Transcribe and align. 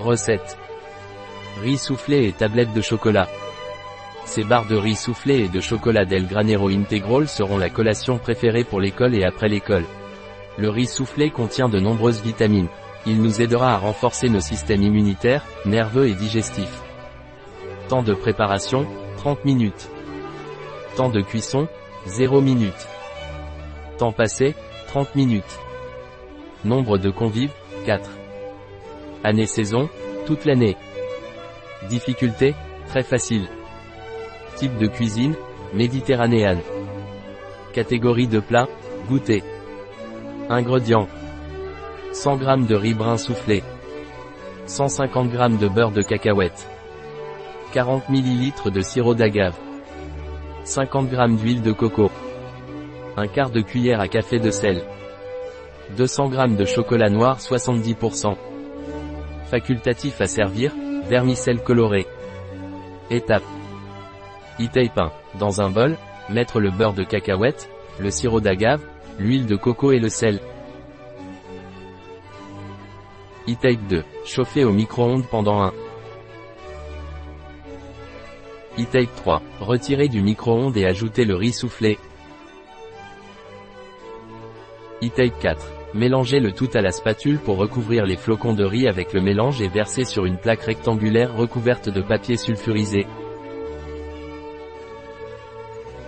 Recette. 0.00 0.56
Riz 1.60 1.78
soufflé 1.78 2.28
et 2.28 2.32
tablette 2.32 2.72
de 2.72 2.80
chocolat. 2.80 3.28
Ces 4.26 4.44
barres 4.44 4.68
de 4.68 4.76
riz 4.76 4.94
soufflé 4.94 5.40
et 5.40 5.48
de 5.48 5.60
chocolat 5.60 6.04
Del 6.04 6.28
Granero 6.28 6.68
Integral 6.68 7.26
seront 7.26 7.58
la 7.58 7.68
collation 7.68 8.18
préférée 8.18 8.62
pour 8.62 8.80
l'école 8.80 9.16
et 9.16 9.24
après 9.24 9.48
l'école. 9.48 9.84
Le 10.56 10.70
riz 10.70 10.86
soufflé 10.86 11.30
contient 11.30 11.68
de 11.68 11.80
nombreuses 11.80 12.22
vitamines. 12.22 12.68
Il 13.06 13.20
nous 13.22 13.42
aidera 13.42 13.74
à 13.74 13.78
renforcer 13.78 14.28
nos 14.28 14.40
systèmes 14.40 14.82
immunitaires, 14.82 15.44
nerveux 15.64 16.06
et 16.06 16.14
digestifs. 16.14 16.82
Temps 17.88 18.02
de 18.04 18.14
préparation, 18.14 18.86
30 19.16 19.44
minutes. 19.44 19.88
Temps 20.96 21.10
de 21.10 21.22
cuisson, 21.22 21.66
0 22.06 22.40
minutes. 22.40 22.86
Temps 23.98 24.12
passé, 24.12 24.54
30 24.88 25.16
minutes. 25.16 25.58
Nombre 26.64 26.98
de 26.98 27.10
convives, 27.10 27.52
4. 27.84 28.08
Année-saison, 29.24 29.88
toute 30.26 30.44
l'année. 30.44 30.76
Difficulté, 31.88 32.54
très 32.88 33.02
facile. 33.02 33.48
Type 34.56 34.76
de 34.78 34.86
cuisine, 34.86 35.34
méditerranéenne. 35.74 36.60
Catégorie 37.72 38.28
de 38.28 38.40
plat, 38.40 38.68
goûter. 39.08 39.42
Ingrédients. 40.48 41.08
100 42.12 42.38
g 42.40 42.46
de 42.68 42.74
riz 42.74 42.94
brun 42.94 43.16
soufflé. 43.16 43.62
150 44.66 45.30
g 45.30 45.38
de 45.60 45.68
beurre 45.68 45.92
de 45.92 46.02
cacahuète. 46.02 46.68
40 47.72 48.08
ml 48.08 48.70
de 48.70 48.80
sirop 48.80 49.14
d'agave. 49.14 49.56
50 50.64 51.10
g 51.10 51.16
d'huile 51.36 51.62
de 51.62 51.72
coco. 51.72 52.10
Un 53.16 53.26
quart 53.26 53.50
de 53.50 53.60
cuillère 53.60 54.00
à 54.00 54.08
café 54.08 54.38
de 54.38 54.50
sel. 54.50 54.84
200 55.96 56.30
g 56.30 56.56
de 56.56 56.64
chocolat 56.64 57.10
noir 57.10 57.38
70%. 57.38 58.36
Facultatif 59.50 60.20
à 60.20 60.26
servir, 60.26 60.74
vermicelle 61.08 61.62
coloré. 61.62 62.06
Étape. 63.10 63.44
E-tape 64.60 64.98
1. 64.98 65.12
Dans 65.38 65.62
un 65.62 65.70
bol, 65.70 65.96
mettre 66.28 66.60
le 66.60 66.70
beurre 66.70 66.92
de 66.92 67.02
cacahuète, 67.02 67.70
le 67.98 68.10
sirop 68.10 68.40
d'agave, 68.40 68.82
l'huile 69.18 69.46
de 69.46 69.56
coco 69.56 69.90
et 69.92 70.00
le 70.00 70.10
sel. 70.10 70.38
E-tape 73.48 73.80
2. 73.88 74.04
Chauffer 74.26 74.64
au 74.64 74.72
micro-ondes 74.72 75.24
pendant 75.24 75.62
1. 75.62 75.72
E-tape 78.78 79.14
3. 79.16 79.42
Retirer 79.60 80.08
du 80.08 80.20
micro-ondes 80.20 80.76
et 80.76 80.84
ajouter 80.84 81.24
le 81.24 81.36
riz 81.36 81.54
soufflé. 81.54 81.98
E-tape 85.02 85.38
4. 85.40 85.77
Mélanger 85.94 86.38
le 86.38 86.52
tout 86.52 86.68
à 86.74 86.82
la 86.82 86.90
spatule 86.90 87.38
pour 87.38 87.56
recouvrir 87.56 88.04
les 88.04 88.16
flocons 88.16 88.52
de 88.52 88.64
riz 88.64 88.86
avec 88.86 89.14
le 89.14 89.22
mélange 89.22 89.62
et 89.62 89.68
verser 89.68 90.04
sur 90.04 90.26
une 90.26 90.36
plaque 90.36 90.62
rectangulaire 90.62 91.34
recouverte 91.34 91.88
de 91.88 92.02
papier 92.02 92.36
sulfurisé. 92.36 93.06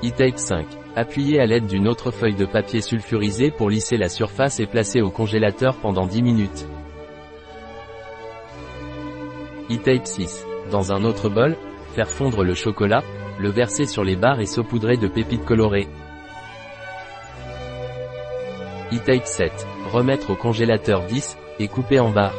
E-tape 0.05 0.39
5. 0.39 0.67
Appuyer 0.97 1.41
à 1.41 1.47
l'aide 1.47 1.67
d'une 1.67 1.89
autre 1.89 2.11
feuille 2.11 2.35
de 2.35 2.45
papier 2.45 2.83
sulfurisé 2.83 3.51
pour 3.51 3.71
lisser 3.71 3.97
la 3.97 4.11
surface 4.11 4.61
et 4.61 4.67
placer 4.67 5.01
au 5.01 5.11
congélateur 5.11 5.75
pendant 5.77 6.07
10 6.07 6.23
minutes. 6.23 6.69
E-tape 9.71 10.07
6. 10.07 10.47
Dans 10.71 10.93
un 10.93 11.05
autre 11.05 11.31
bol, 11.31 11.57
faire 11.95 12.11
fondre 12.11 12.45
le 12.45 12.55
chocolat, 12.55 13.03
le 13.39 13.49
verser 13.49 13.87
sur 13.87 14.05
les 14.05 14.17
barres 14.17 14.41
et 14.41 14.47
saupoudrer 14.47 14.99
de 14.99 15.09
pépites 15.09 15.45
colorées. 15.47 15.89
E-tape 18.93 19.27
7. 19.27 19.67
Remettre 19.93 20.31
au 20.31 20.37
congélateur 20.37 21.03
10, 21.07 21.37
et 21.59 21.69
couper 21.69 22.01
en 22.01 22.11
barres. 22.11 22.35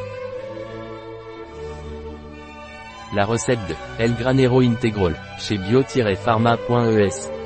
La 3.16 3.26
recette 3.26 3.60
de 3.68 3.76
El 4.00 4.16
Granero 4.16 4.62
Integral, 4.62 5.16
chez 5.38 5.58
bio-pharma.es. 5.58 7.41